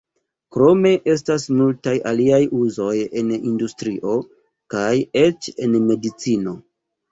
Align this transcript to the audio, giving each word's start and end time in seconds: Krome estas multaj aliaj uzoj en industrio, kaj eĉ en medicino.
Krome 0.53 0.93
estas 1.13 1.45
multaj 1.57 1.93
aliaj 2.13 2.39
uzoj 2.61 2.95
en 3.23 3.31
industrio, 3.37 4.17
kaj 4.77 4.91
eĉ 5.25 5.53
en 5.69 5.81
medicino. 5.93 6.59